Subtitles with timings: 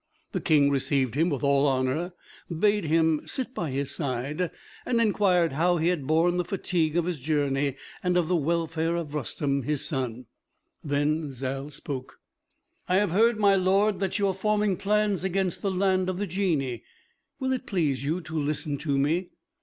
[0.31, 2.13] The King received him with all honor,
[2.49, 4.49] bade him sit by his side,
[4.83, 8.95] and inquired how he had borne the fatigue of his journey, and of the welfare
[8.95, 10.25] of Rustem, his son.
[10.83, 12.17] Then Zal spoke:
[12.89, 16.25] "I have heard, my lord, that you are forming plans against the land of the
[16.25, 16.81] Genii.
[17.39, 19.29] Will it please you to listen to me?